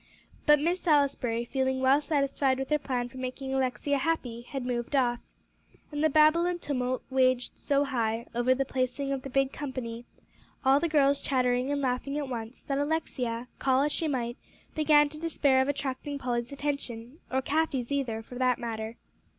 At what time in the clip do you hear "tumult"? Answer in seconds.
6.59-7.03